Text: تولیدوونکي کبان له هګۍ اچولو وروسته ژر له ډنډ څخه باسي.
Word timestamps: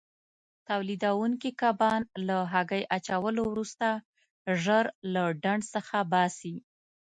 تولیدوونکي 0.67 1.49
کبان 1.61 2.01
له 2.27 2.37
هګۍ 2.53 2.83
اچولو 2.97 3.41
وروسته 3.51 3.87
ژر 4.63 4.85
له 5.13 5.23
ډنډ 5.43 5.63
څخه 5.73 5.97
باسي. 6.11 6.55